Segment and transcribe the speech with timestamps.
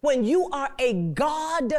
[0.00, 1.72] when you are a God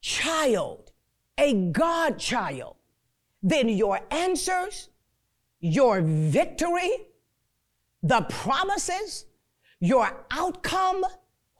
[0.00, 0.92] child,
[1.36, 2.76] a God child,
[3.42, 4.88] then your answers,
[5.60, 6.90] your victory,
[8.02, 9.26] the promises,
[9.80, 11.04] your outcome,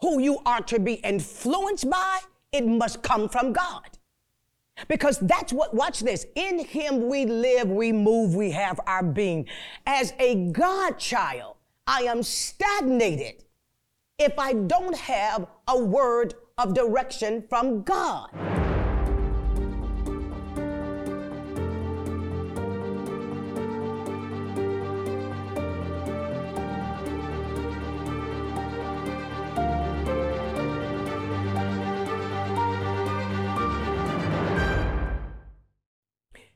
[0.01, 2.21] who you are to be influenced by,
[2.53, 3.99] it must come from God.
[4.87, 6.27] Because that's what, watch this.
[6.37, 9.49] In Him we live, we move, we have our being.
[9.87, 13.45] As a God child, I am stagnated
[14.21, 18.31] if I don't have a word of direction from God.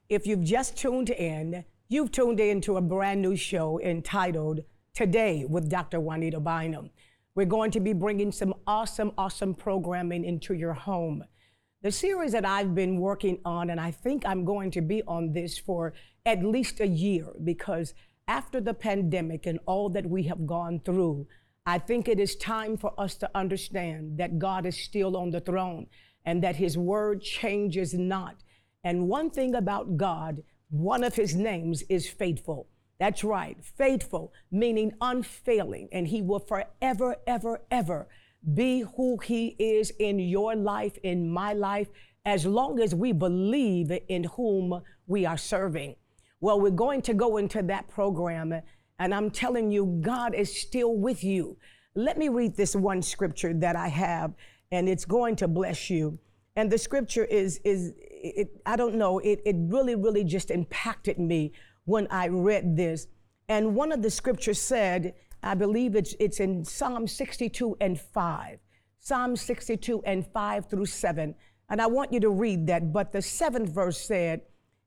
[0.09, 5.47] If you've just tuned in, you've tuned in to a brand new show entitled Today
[5.49, 6.01] with Dr.
[6.01, 6.91] Juanita Bynum.
[7.35, 11.25] We're going to be bringing some awesome, awesome programming into your home.
[11.81, 15.33] The series that I've been working on, and I think I'm going to be on
[15.33, 15.95] this for
[16.27, 17.95] at least a year because
[18.29, 21.27] after the pandemic and all that we have gone through,
[21.65, 25.41] I think it is time for us to understand that God is still on the
[25.41, 25.87] throne
[26.27, 28.43] and that his word changes not.
[28.85, 32.69] And one thing about God, one of his names is faithful.
[33.03, 35.89] That's right, faithful, meaning unfailing.
[35.91, 38.07] And he will forever, ever, ever
[38.55, 41.89] be who he is in your life, in my life,
[42.25, 45.97] as long as we believe in whom we are serving.
[46.41, 48.55] Well, we're going to go into that program,
[49.01, 51.57] and I'm telling you, God is still with you.
[51.97, 54.33] Let me read this one scripture that I have,
[54.71, 56.21] and it's going to bless you.
[56.55, 61.19] And the scripture is, is it, I don't know, it, it really, really just impacted
[61.19, 61.53] me
[61.85, 63.07] when I read this.
[63.49, 68.59] And one of the scriptures said, I believe it's, it's in Psalm 62 and 5.
[68.99, 71.35] Psalm 62 and 5 through 7.
[71.69, 72.93] And I want you to read that.
[72.93, 74.43] But the seventh verse said,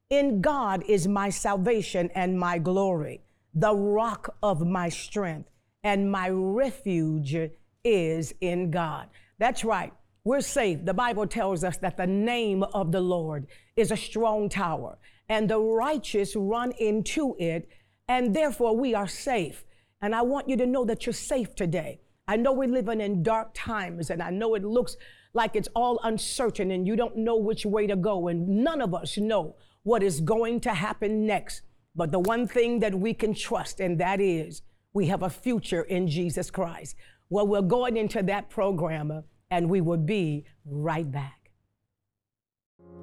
[0.10, 3.22] In God is my salvation and my glory,
[3.54, 5.50] the rock of my strength,
[5.84, 7.36] and my refuge
[7.84, 9.10] is in God.
[9.38, 9.92] That's right.
[10.24, 10.86] We're safe.
[10.86, 14.98] The Bible tells us that the name of the Lord is a strong tower,
[15.30, 17.68] and the righteous run into it,
[18.08, 19.66] and therefore we are safe.
[20.02, 22.02] And I want you to know that you're safe today.
[22.28, 24.98] I know we're living in dark times, and I know it looks
[25.34, 28.94] like it's all uncertain and you don't know which way to go, and none of
[28.94, 31.62] us know what is going to happen next.
[31.96, 34.62] But the one thing that we can trust, and that is
[34.94, 36.96] we have a future in Jesus Christ.
[37.30, 39.22] Well, we're going into that program uh,
[39.52, 41.45] and we will be right back.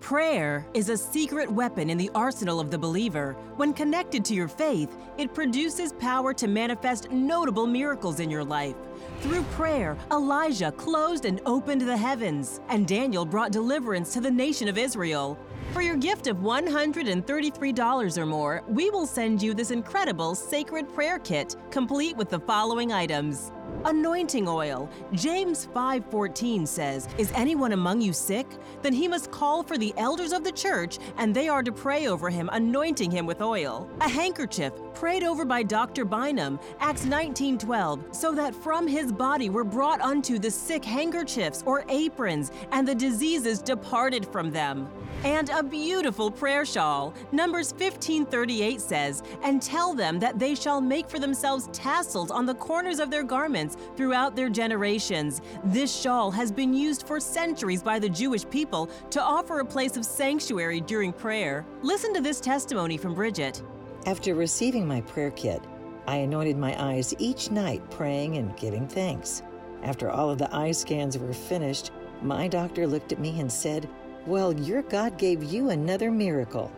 [0.00, 3.32] Prayer is a secret weapon in the arsenal of the believer.
[3.56, 8.74] When connected to your faith, it produces power to manifest notable miracles in your life.
[9.20, 14.68] Through prayer, Elijah closed and opened the heavens, and Daniel brought deliverance to the nation
[14.68, 15.38] of Israel.
[15.72, 21.18] For your gift of $133 or more, we will send you this incredible sacred prayer
[21.18, 23.50] kit, complete with the following items.
[23.84, 24.88] Anointing oil.
[25.12, 28.46] James 5:14 says, "Is anyone among you sick?
[28.82, 32.06] Then he must call for the elders of the church, and they are to pray
[32.06, 36.04] over him, anointing him with oil." A handkerchief prayed over by Dr.
[36.04, 41.84] Bynum, Acts 19:12, so that from his body were brought unto the sick handkerchiefs or
[41.88, 44.88] aprons, and the diseases departed from them
[45.24, 47.14] and a beautiful prayer shawl.
[47.32, 52.54] Numbers 15:38 says, "And tell them that they shall make for themselves tassels on the
[52.54, 57.98] corners of their garments throughout their generations." This shawl has been used for centuries by
[57.98, 61.64] the Jewish people to offer a place of sanctuary during prayer.
[61.82, 63.62] Listen to this testimony from Bridget.
[64.06, 65.62] After receiving my prayer kit,
[66.06, 69.42] I anointed my eyes each night praying and giving thanks.
[69.82, 73.88] After all of the eye scans were finished, my doctor looked at me and said,
[74.26, 76.72] Well, your God gave you another miracle.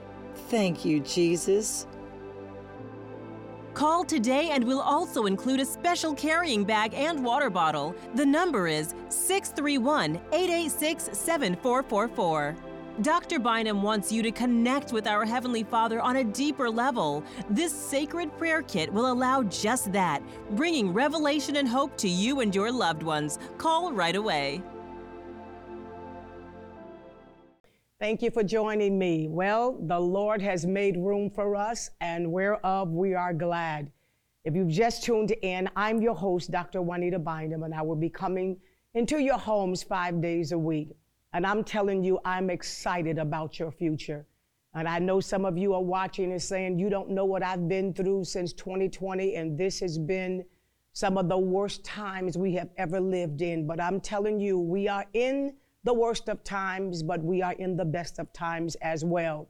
[0.48, 1.86] Thank you, Jesus.
[3.72, 7.94] Call today and we'll also include a special carrying bag and water bottle.
[8.14, 12.56] The number is 631 886 7444.
[13.02, 13.38] Dr.
[13.38, 17.22] Bynum wants you to connect with our Heavenly Father on a deeper level.
[17.50, 20.22] This sacred prayer kit will allow just that,
[20.52, 23.38] bringing revelation and hope to you and your loved ones.
[23.58, 24.62] Call right away.
[28.06, 29.26] Thank you for joining me.
[29.28, 33.90] Well, the Lord has made room for us, and whereof we are glad.
[34.44, 36.82] If you've just tuned in, I'm your host, Dr.
[36.82, 38.58] Juanita Bynum, and I will be coming
[38.94, 40.96] into your homes five days a week.
[41.32, 44.24] And I'm telling you, I'm excited about your future.
[44.74, 47.68] And I know some of you are watching and saying, You don't know what I've
[47.68, 50.44] been through since 2020, and this has been
[50.92, 53.66] some of the worst times we have ever lived in.
[53.66, 55.54] But I'm telling you, we are in
[55.86, 59.48] the worst of times, but we are in the best of times as well.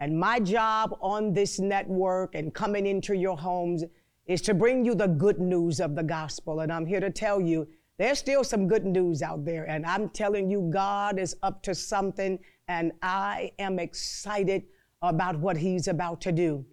[0.00, 3.84] And my job on this network and coming into your homes
[4.26, 6.60] is to bring you the good news of the gospel.
[6.60, 9.64] And I'm here to tell you there's still some good news out there.
[9.68, 14.64] And I'm telling you, God is up to something, and I am excited
[15.02, 16.64] about what He's about to do.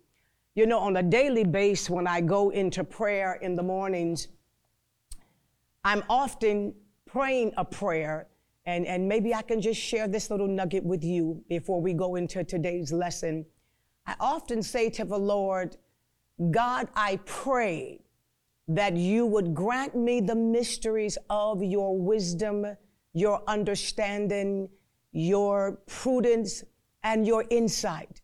[0.55, 4.29] You know, on a daily basis, when I go into prayer in the mornings,
[5.83, 6.73] I'm often
[7.05, 8.27] praying a prayer
[8.65, 12.15] and, and maybe I can just share this little nugget with you before we go
[12.15, 13.45] into today's lesson.
[14.05, 15.77] I often say to the Lord,
[16.51, 18.01] God, I pray
[18.67, 22.65] that you would grant me the mysteries of your wisdom,
[23.13, 24.69] your understanding,
[25.11, 26.63] your prudence,
[27.03, 28.21] and your insight,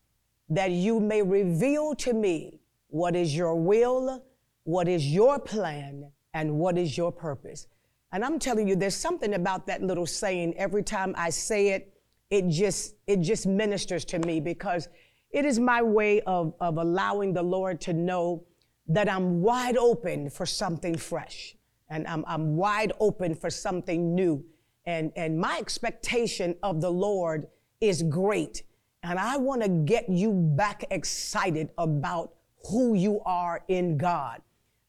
[0.50, 4.24] that you may reveal to me what is your will,
[4.64, 7.68] what is your plan, and what is your purpose.
[8.12, 10.56] And I'm telling you, there's something about that little saying.
[10.58, 11.94] Every time I say it,
[12.30, 14.90] it just it just ministers to me because
[15.32, 18.44] it is my way of, of allowing the Lord to know
[18.88, 21.56] that I'm wide open for something fresh.
[21.90, 24.44] And I'm, I'm wide open for something new.
[24.86, 27.48] And, and my expectation of the Lord
[27.82, 28.64] is great.
[29.04, 32.34] And I want to get you back excited about
[32.70, 34.42] who you are in God.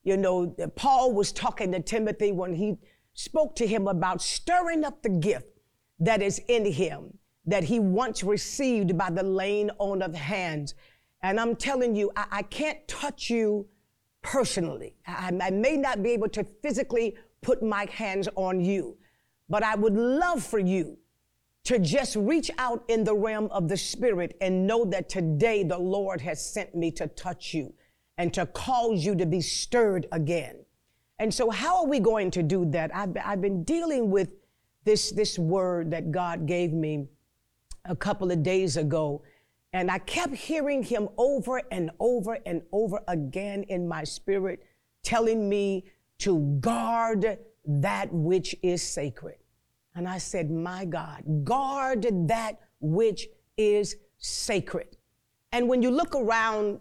[0.05, 2.79] You know, Paul was talking to Timothy when he
[3.19, 5.59] spoke to him about stirring up the gift
[5.99, 10.77] that is in him that he once received by the laying on of hands.
[11.25, 13.67] And I'm telling you, I, I can't touch you
[14.23, 14.95] personally.
[15.05, 18.97] I, I may not be able to physically put my hands on you,
[19.49, 20.97] but I would love for you
[21.65, 25.79] to just reach out in the realm of the spirit and know that today the
[25.79, 27.75] Lord has sent me to touch you
[28.17, 30.65] and to cause you to be stirred again.
[31.19, 32.95] And so, how are we going to do that?
[32.95, 34.31] I've, I've been dealing with
[34.85, 37.09] this, this word that God gave me
[37.85, 39.23] a couple of days ago.
[39.73, 44.65] And I kept hearing him over and over and over again in my spirit,
[45.03, 45.85] telling me
[46.19, 49.37] to guard that which is sacred.
[49.95, 54.97] And I said, My God, guard that which is sacred.
[55.53, 56.81] And when you look around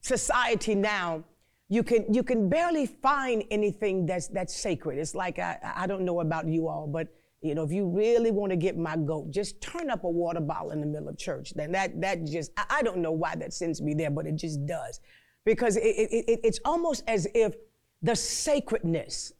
[0.00, 1.24] society now,
[1.68, 4.98] you can you can barely find anything that's that's sacred.
[4.98, 7.08] It's like I, I don't know about you all, but
[7.40, 10.40] you know, if you really want to get my goat, just turn up a water
[10.40, 11.52] bottle in the middle of church.
[11.54, 14.36] Then that that just I, I don't know why that sends me there, but it
[14.36, 15.00] just does,
[15.44, 17.54] because it, it, it, it's almost as if
[18.02, 19.32] the sacredness,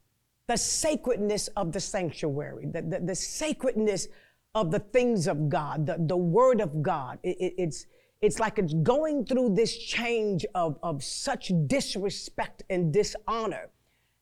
[0.49, 4.09] the sacredness of the sanctuary, the, the, the sacredness
[4.55, 7.87] of the things of God, the, the word of God, it, it's
[8.21, 13.71] it's like it's going through this change of, of such disrespect and dishonor.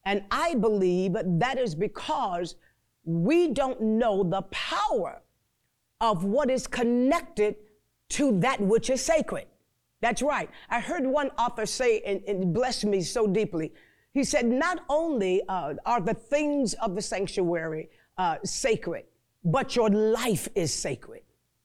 [0.04, 2.56] And I believe that is because
[3.04, 5.22] we don't know the power
[6.00, 7.56] of what is connected
[8.10, 9.46] to that which is sacred.
[10.00, 10.50] That's right.
[10.68, 13.72] I heard one author say, and it blessed me so deeply.
[14.12, 17.88] He said, Not only uh, are the things of the sanctuary
[18.18, 19.04] uh, sacred,
[19.44, 21.22] but your life is sacred.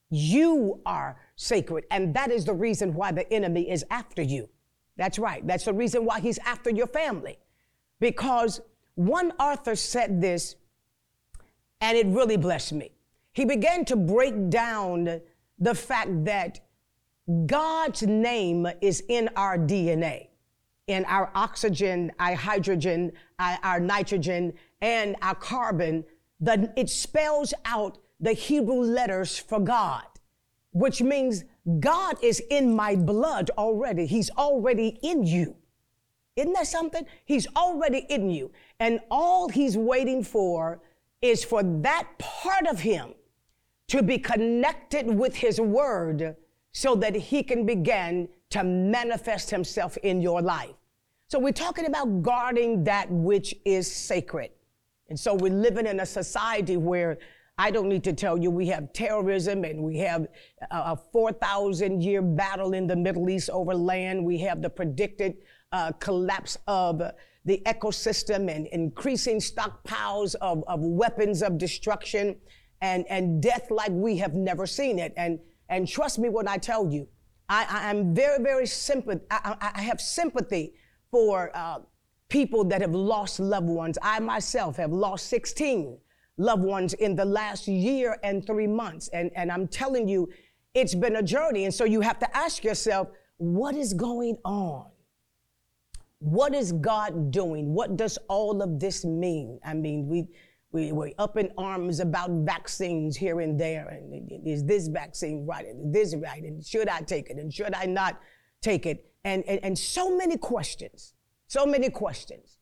[0.09, 1.86] You are sacred.
[1.89, 4.48] And that is the reason why the enemy is after you.
[4.95, 5.45] That's right.
[5.45, 7.39] That's the reason why he's after your family.
[8.00, 8.62] Because
[8.95, 10.55] one author said this,
[11.79, 12.91] and it really blessed me.
[13.33, 15.21] He began to break down
[15.57, 16.60] the fact that
[17.45, 20.27] God's name is in our DNA,
[20.88, 26.03] in our oxygen, our hydrogen, our, nitrogen, and our carbon.
[26.39, 30.03] That it spells out the Hebrew letters for God
[30.71, 31.43] which means
[31.79, 34.05] God is in my blood already.
[34.05, 35.55] He's already in you.
[36.35, 37.05] Isn't that something?
[37.25, 38.51] He's already in you.
[38.79, 40.81] And all he's waiting for
[41.21, 43.13] is for that part of him
[43.89, 46.35] to be connected with his word
[46.71, 50.71] so that he can begin to manifest himself in your life.
[51.27, 54.51] So we're talking about guarding that which is sacred.
[55.09, 57.17] And so we're living in a society where
[57.62, 60.25] I don't need to tell you we have terrorism and we have
[60.72, 64.25] a 4,000 year battle in the Middle East over land.
[64.25, 65.36] We have the predicted
[65.72, 67.03] uh, collapse of
[67.46, 72.36] the ecosystem and increasing stockpiles of, of weapons of destruction
[72.82, 75.13] and, and death like we have never seen it.
[75.15, 75.38] And,
[75.70, 77.08] and trust me when I tell you,
[77.48, 80.74] I, I am very, very sympath- I, I have sympathy
[81.12, 81.82] for uh,
[82.27, 84.00] people that have lost loved ones.
[84.01, 86.00] I myself have lost 16
[86.41, 89.10] loved ones in the last year and three months.
[89.10, 90.29] And, and I'm telling you,
[90.74, 91.65] it's been a journey.
[91.65, 94.88] And so you have to ask yourself, what is going on?
[96.19, 97.74] What is God doing?
[97.74, 99.60] What does all of this mean?
[99.65, 100.27] I mean, we,
[100.71, 103.88] we were up in arms about vaccines here and there.
[103.88, 105.65] And is this vaccine right?
[105.65, 106.43] And this right?
[106.43, 107.38] And should I take it?
[107.38, 108.19] And should I not
[108.62, 109.12] take it?
[109.24, 111.13] And, and, and so many questions,
[111.48, 112.57] so many questions.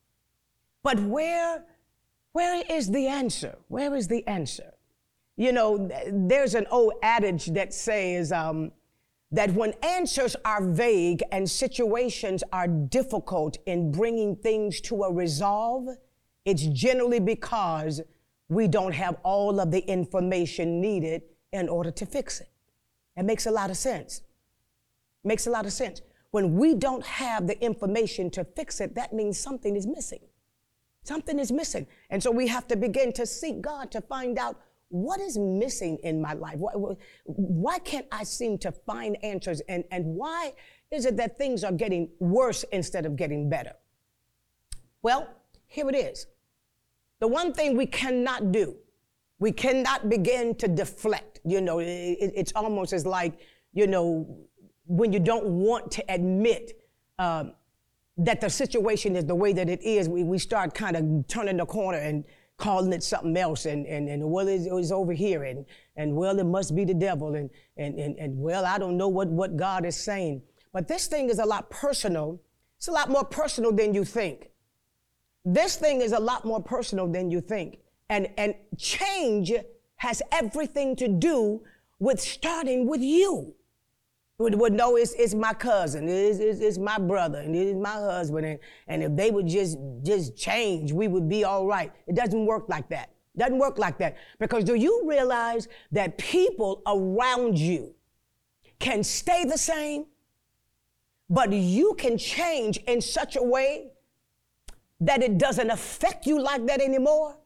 [0.84, 1.66] But where
[2.34, 3.58] where is the answer?
[3.68, 4.74] Where is the answer?
[5.36, 8.72] You know, there's an old adage that says um,
[9.32, 15.88] that when answers are vague and situations are difficult in bringing things to a resolve,
[16.46, 18.02] it's generally because
[18.50, 21.22] we don't have all of the information needed
[21.54, 22.50] in order to fix it.
[23.16, 24.22] It makes a lot of sense.
[25.24, 26.02] Makes a lot of sense.
[26.32, 30.20] When we don't have the information to fix it, that means something is missing.
[31.04, 31.88] Something is missing.
[32.10, 35.98] And so we have to begin to seek God to find out what is missing
[36.04, 36.58] in my life.
[36.58, 36.72] Why,
[37.26, 39.62] why can't I seem to find answers?
[39.70, 40.54] And, and why
[40.92, 43.74] is it that things are getting worse instead of getting better?
[45.02, 45.30] Well,
[45.68, 46.26] here it is.
[47.20, 48.76] The one thing we cannot do,
[49.40, 51.40] we cannot begin to deflect.
[51.46, 53.40] You know, it, it's almost as like,
[53.74, 54.48] you know,
[54.88, 56.82] when you don't want to admit
[57.20, 57.54] um,
[58.20, 61.58] that the situation is the way that it is, we, we start kind of turning
[61.58, 62.26] the corner and
[62.58, 66.38] calling it something else and, and, and well, it's, it's over here and, and well,
[66.38, 69.56] it must be the devil and, and, and, and well, I don't know what, what
[69.56, 70.42] God is saying.
[70.74, 72.42] But this thing is a lot personal.
[72.78, 74.50] It's a lot more personal than you think.
[75.46, 77.80] This thing is a lot more personal than you think.
[78.10, 79.54] And, and change
[79.96, 81.62] has everything to do
[82.00, 83.56] with starting with you
[84.40, 87.92] would, would know it's, it's my cousin, it's, it's, it's my brother, and it's my
[87.92, 91.92] husband, and, and if they would just just change, we would be all right.
[92.08, 93.12] It doesn't work like that.
[93.38, 94.16] Doesn't work like that.
[94.40, 97.94] Because do you realize that people around you
[98.80, 100.06] can stay the same,
[101.30, 103.92] but you can change in such a way
[105.02, 107.38] that it doesn't affect you like that anymore?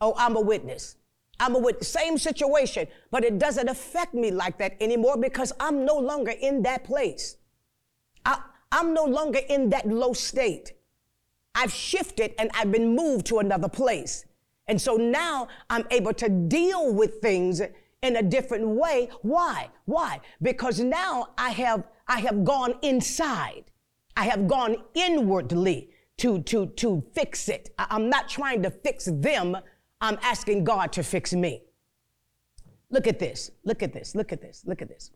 [0.00, 0.96] Oh, I'm a witness.
[1.40, 5.84] I'm with the same situation, but it doesn't affect me like that anymore because I'm
[5.84, 7.36] no longer in that place.
[8.24, 10.74] I, I'm no longer in that low state.
[11.54, 14.24] I've shifted and I've been moved to another place.
[14.68, 17.60] And so now I'm able to deal with things
[18.02, 19.10] in a different way.
[19.22, 19.70] Why?
[19.86, 20.20] Why?
[20.42, 23.64] Because now I have I have gone inside.
[24.16, 27.70] I have gone inwardly to to to fix it.
[27.78, 29.56] I'm not trying to fix them.
[30.00, 31.62] I'm asking God to fix me.
[32.90, 33.50] Look at this.
[33.64, 34.14] Look at this.
[34.14, 34.62] Look at this.
[34.66, 35.10] Look at this.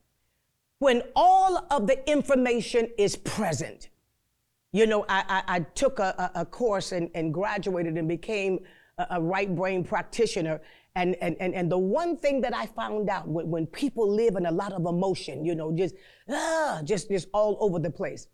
[0.79, 3.89] When all of the information is present,
[4.73, 8.59] you know, I, I, I took a, a, course and, and, graduated and became
[8.99, 10.61] a, a, right brain practitioner.
[10.97, 14.35] And, and, and, and the one thing that I found out when, when people live
[14.35, 15.95] in a lot of emotion, you know, just,
[16.29, 18.27] ah, just, just all over the place,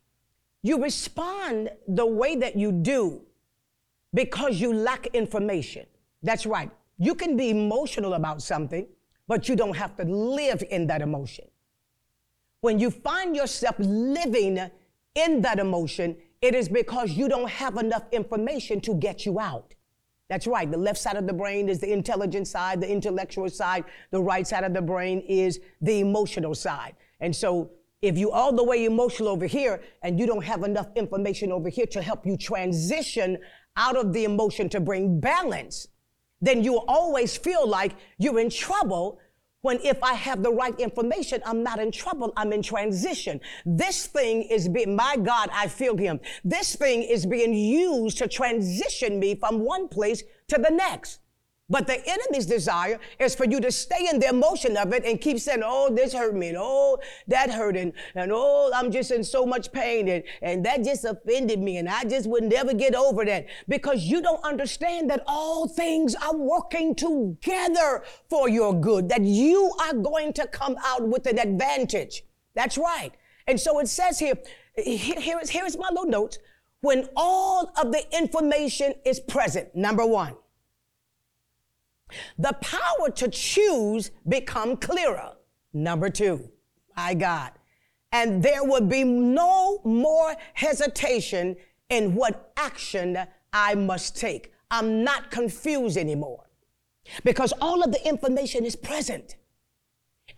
[0.63, 3.23] you respond the way that you do
[4.15, 5.87] because you lack information.
[6.23, 6.71] That's right.
[6.99, 8.87] You can be emotional about something,
[9.27, 11.47] but you don't have to live in that emotion.
[12.61, 14.61] When you find yourself living
[15.15, 19.75] in that emotion, it is because you don't have enough information to get you out.
[20.29, 20.71] That's right.
[20.71, 23.85] The left side of the brain is the intelligent side, the intellectual side.
[24.11, 26.95] The right side of the brain is the emotional side.
[27.21, 30.89] And so if you all the way emotional over here and you don't have enough
[30.95, 33.39] information over here to help you transition
[33.77, 35.89] out of the emotion to bring balance,
[36.41, 39.19] then you'll always feel like you're in trouble
[39.63, 42.33] when if I have the right information, I'm not in trouble.
[42.37, 43.41] I'm in transition.
[43.67, 46.21] This thing is being, my God, I feel him.
[46.45, 51.21] This thing is being used to transition me from one place to the next.
[51.71, 55.21] But the enemy's desire is for you to stay in the emotion of it and
[55.21, 56.99] keep saying, oh, this hurt me, and oh,
[57.29, 61.05] that hurt, and, and oh, I'm just in so much pain, and, and that just
[61.05, 63.47] offended me, and I just would never get over that.
[63.69, 69.73] Because you don't understand that all things are working together for your good, that you
[69.81, 72.25] are going to come out with an advantage.
[72.55, 73.13] That's right.
[73.47, 74.35] And so it says here,
[74.75, 76.39] here, is, here is my little notes.
[76.81, 80.35] When all of the information is present, number one,
[82.39, 85.33] the power to choose become clearer.
[85.73, 86.51] Number two,
[86.97, 87.53] my God.
[88.13, 91.57] And there would be no more hesitation
[91.89, 93.19] in what action
[93.53, 94.53] I must take.
[94.71, 96.47] I'm not confused anymore
[97.25, 99.37] because all of the information is present.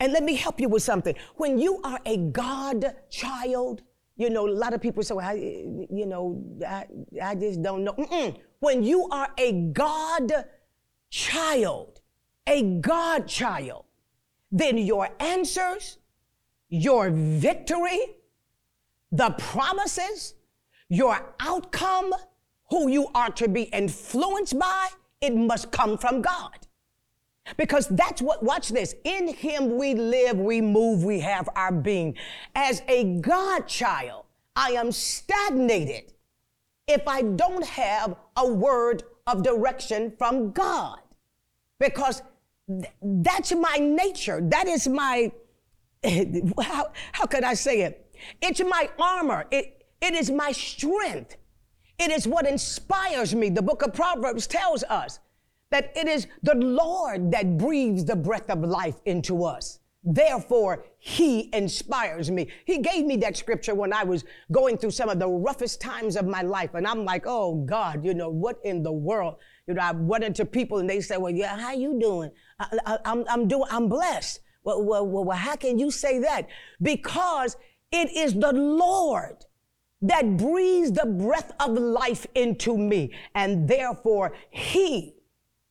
[0.00, 1.14] And let me help you with something.
[1.37, 3.83] When you are a God child,
[4.17, 6.87] you know, a lot of people say, well, I, you know, I,
[7.23, 7.93] I just don't know.
[7.93, 8.37] Mm-mm.
[8.61, 10.33] When you are a God
[11.12, 12.00] child,
[12.47, 13.85] a God child,
[14.50, 15.99] then your answers,
[16.71, 18.00] your victory,
[19.12, 20.35] the promises,
[20.88, 22.14] your outcome,
[22.71, 24.88] who you are to be influenced by,
[25.21, 26.66] it must come from God.
[27.59, 28.95] Because that's what, watch this.
[29.04, 32.16] In Him we live, we move, we have our being.
[32.54, 34.25] As a God child,
[34.57, 36.14] I am stagnated
[36.88, 41.01] if I don't have a word of direction from God.
[41.83, 42.23] Because
[42.69, 44.41] th- that's my nature.
[44.41, 45.33] That is my,
[46.61, 48.15] how, how could I say it?
[48.41, 49.47] It's my armor.
[49.51, 51.37] It, it is my strength.
[51.99, 53.51] It is what inspires me.
[53.51, 55.19] The book of Proverbs tells us
[55.71, 59.81] that it is the Lord that breathes the breath of life into us.
[60.05, 62.49] Therefore, he inspires me.
[62.65, 66.17] He gave me that scripture when I was going through some of the roughest times
[66.17, 66.75] of my life.
[66.75, 69.37] And I'm like, oh God, you know, what in the world?
[69.66, 72.31] You know, I went into people and they say, well, yeah, how you doing?
[72.59, 74.40] I, I, I'm, I'm doing, I'm blessed.
[74.64, 76.49] Well, well, well, how can you say that?
[76.81, 77.57] Because
[77.90, 79.45] it is the Lord
[80.02, 83.12] that breathes the breath of life into me.
[83.35, 85.14] And therefore, he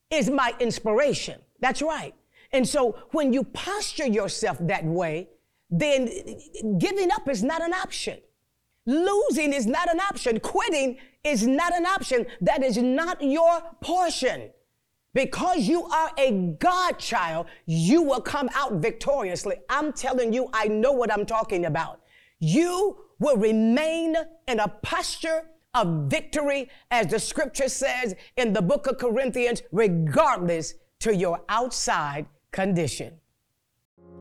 [0.10, 1.40] is my inspiration.
[1.60, 2.14] That's right.
[2.54, 5.30] And so when you posture yourself that way,
[5.70, 6.10] then
[6.78, 8.20] giving up is not an option.
[8.86, 10.40] Losing is not an option.
[10.40, 12.26] Quitting is not an option.
[12.42, 14.50] That is not your portion.
[15.14, 19.58] Because you are a God child, you will come out victoriously.
[19.70, 22.02] I'm telling you, I know what I'm talking about.
[22.40, 24.16] You will remain
[24.48, 30.74] in a posture of victory, as the scripture says in the book of Corinthians, regardless
[31.00, 33.21] to your outside condition.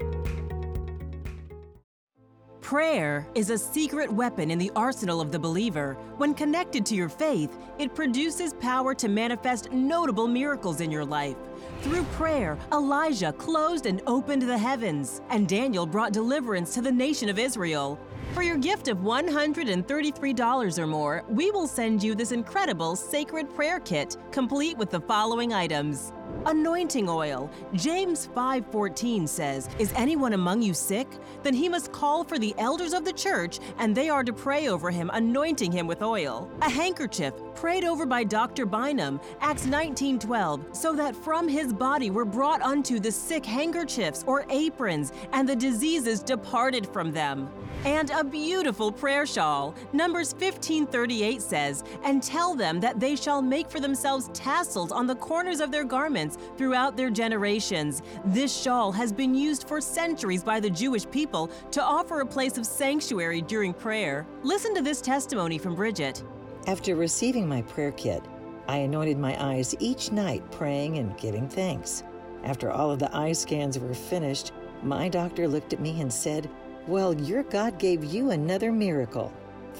[2.74, 5.96] Prayer is a secret weapon in the arsenal of the believer.
[6.16, 11.36] When connected to your faith, it produces power to manifest notable miracles in your life.
[11.82, 17.28] Through prayer, Elijah closed and opened the heavens, and Daniel brought deliverance to the nation
[17.28, 17.96] of Israel.
[18.32, 23.78] For your gift of $133 or more, we will send you this incredible sacred prayer
[23.78, 26.12] kit, complete with the following items.
[26.46, 27.50] Anointing oil.
[27.74, 31.08] James 5:14 says, "Is anyone among you sick?
[31.42, 34.68] Then he must call for the elders of the church, and they are to pray
[34.68, 38.66] over him, anointing him with oil." A handkerchief prayed over by Dr.
[38.66, 44.44] Bynum, Acts 19:12, so that from his body were brought unto the sick handkerchiefs or
[44.50, 47.48] aprons, and the diseases departed from them.
[47.84, 49.74] And a beautiful prayer shawl.
[49.92, 55.16] Numbers 15:38 says, "And tell them that they shall make for themselves tassels on the
[55.16, 56.23] corners of their garments
[56.56, 61.82] throughout their generations." This shawl has been used for centuries by the Jewish people to
[61.82, 64.26] offer a place of sanctuary during prayer.
[64.42, 66.22] Listen to this testimony from Bridget.
[66.66, 68.22] After receiving my prayer kit,
[68.66, 72.02] I anointed my eyes each night praying and giving thanks.
[72.44, 76.50] After all of the eye scans were finished, my doctor looked at me and said,
[76.86, 79.32] Well, your God gave you another miracle.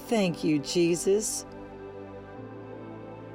[0.08, 1.46] Thank you, Jesus.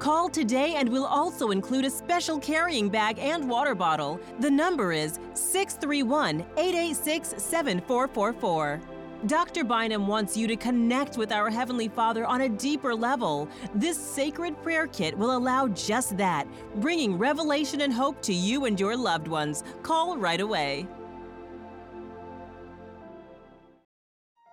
[0.00, 4.18] Call today and we'll also include a special carrying bag and water bottle.
[4.38, 8.80] The number is 631 886 7444.
[9.26, 9.62] Dr.
[9.62, 13.46] Bynum wants you to connect with our Heavenly Father on a deeper level.
[13.74, 18.80] This sacred prayer kit will allow just that, bringing revelation and hope to you and
[18.80, 19.64] your loved ones.
[19.82, 20.88] Call right away.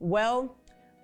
[0.00, 0.56] Well,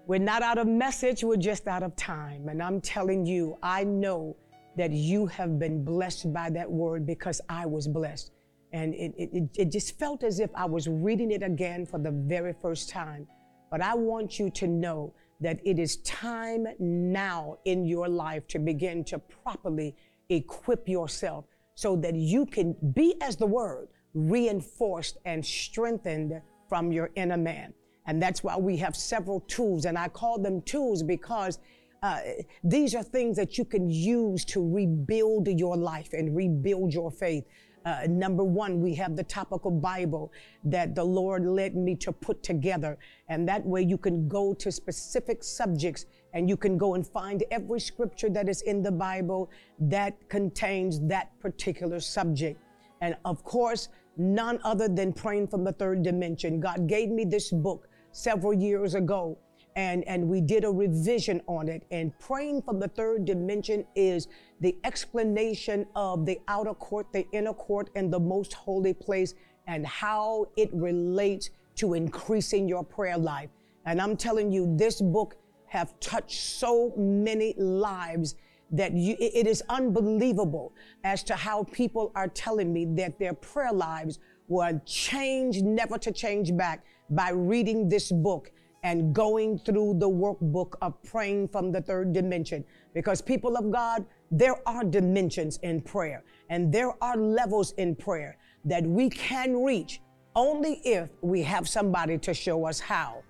[0.06, 2.48] we're not out of message, we're just out of time.
[2.48, 4.36] And I'm telling you, I know
[4.76, 8.30] that you have been blessed by that word because I was blessed.
[8.72, 12.12] And it, it, it just felt as if I was reading it again for the
[12.12, 13.26] very first time.
[13.70, 18.60] But I want you to know that it is time now in your life to
[18.60, 19.96] begin to properly
[20.28, 27.10] equip yourself so that you can be, as the word, reinforced and strengthened from your
[27.16, 27.74] inner man.
[28.06, 29.86] And that's why we have several tools.
[29.86, 31.58] And I call them tools because
[32.02, 32.20] uh,
[32.62, 37.44] these are things that you can use to rebuild your life and rebuild your faith.
[37.86, 40.32] Uh, number one, we have the topical Bible
[40.64, 42.98] that the Lord led me to put together.
[43.28, 47.44] And that way you can go to specific subjects and you can go and find
[47.50, 52.60] every scripture that is in the Bible that contains that particular subject.
[53.00, 56.60] And of course, none other than praying from the third dimension.
[56.60, 59.36] God gave me this book several years ago
[59.76, 61.84] and, and we did a revision on it.
[61.90, 64.28] And praying from the third dimension is
[64.60, 69.34] the explanation of the outer court, the inner court, and the most holy place,
[69.66, 73.50] and how it relates to increasing your prayer life.
[73.84, 78.36] And I'm telling you, this book have touched so many lives
[78.70, 80.72] that you, it is unbelievable
[81.02, 86.12] as to how people are telling me that their prayer lives were changed, never to
[86.12, 88.50] change back by reading this book
[88.82, 92.64] and going through the workbook of praying from the third dimension.
[92.92, 98.36] Because, people of God, there are dimensions in prayer and there are levels in prayer
[98.64, 100.00] that we can reach
[100.36, 103.22] only if we have somebody to show us how.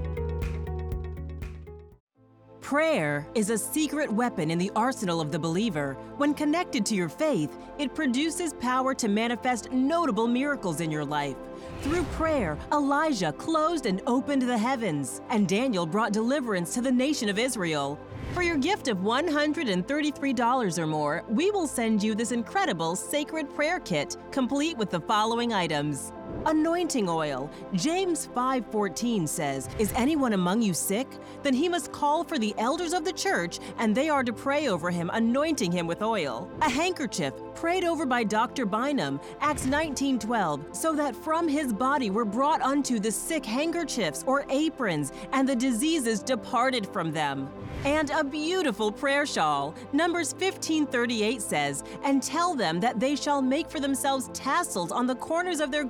[2.61, 5.97] Prayer is a secret weapon in the arsenal of the believer.
[6.17, 11.35] When connected to your faith, it produces power to manifest notable miracles in your life.
[11.81, 17.27] Through prayer, Elijah closed and opened the heavens, and Daniel brought deliverance to the nation
[17.27, 17.99] of Israel.
[18.33, 23.81] For your gift of $133 or more, we will send you this incredible sacred prayer
[23.81, 26.13] kit, complete with the following items.
[26.45, 27.49] Anointing oil.
[27.73, 31.07] James 5:14 says, "Is anyone among you sick?
[31.43, 34.67] Then he must call for the elders of the church, and they are to pray
[34.67, 38.65] over him, anointing him with oil." A handkerchief prayed over by Dr.
[38.65, 44.45] Bynum, Acts 19:12, so that from his body were brought unto the sick handkerchiefs or
[44.49, 47.49] aprons, and the diseases departed from them.
[47.85, 49.73] And a beautiful prayer shawl.
[49.91, 55.15] Numbers 15:38 says, "And tell them that they shall make for themselves tassels on the
[55.15, 55.83] corners of their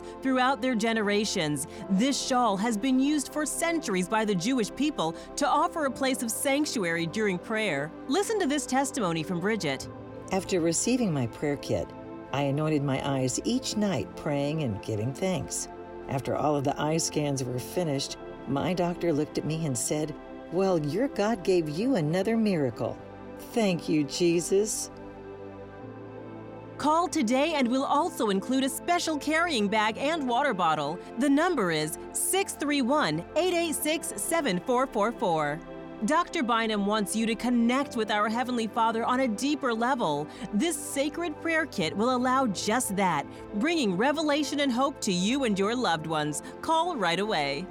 [0.00, 5.14] garments throughout their generations." This shawl has been used for centuries by the Jewish people
[5.36, 7.90] to offer a place of sanctuary during prayer.
[8.08, 9.88] Listen to this testimony from Bridget.
[10.32, 11.88] After receiving my prayer kit,
[12.32, 15.68] I anointed my eyes each night praying and giving thanks.
[16.08, 18.16] After all of the eye scans were finished,
[18.48, 20.14] my doctor looked at me and said,
[20.52, 22.96] Well, your God gave you another miracle.
[23.52, 24.90] Thank you, Jesus.
[26.78, 30.98] Call today and we'll also include a special carrying bag and water bottle.
[31.18, 35.58] The number is 631 886 7444.
[36.04, 36.42] Dr.
[36.42, 40.28] Bynum wants you to connect with our Heavenly Father on a deeper level.
[40.52, 45.58] This sacred prayer kit will allow just that, bringing revelation and hope to you and
[45.58, 46.42] your loved ones.
[46.60, 47.66] Call right away.